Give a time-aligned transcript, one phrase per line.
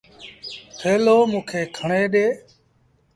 [0.79, 2.25] ٿيلو موݩ کي کڻي ڏي۔